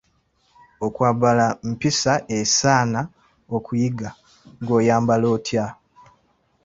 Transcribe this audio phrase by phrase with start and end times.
[0.85, 3.01] Okwambala mpisa esaana
[3.55, 4.09] okuyiga:
[4.61, 5.65] ggwe oyambala otya?